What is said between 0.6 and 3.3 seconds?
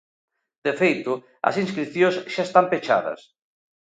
De feito, as inscricións xa están pechadas.